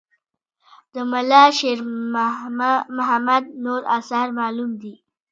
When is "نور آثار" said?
3.65-4.27